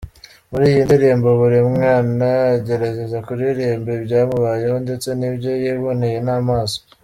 Muri 0.51 0.63
iyi 0.71 0.81
ndirimbo 0.87 1.29
buri 1.39 1.59
mwana 1.71 2.27
agerageza 2.55 3.17
kuririmba 3.25 3.89
ibyamubayeho 3.99 4.77
ndetse 4.85 5.07
n’ibyo 5.19 5.51
yiboneye 5.61 6.19
n’amaso. 6.27 6.79